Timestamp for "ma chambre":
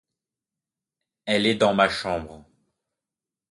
1.75-2.43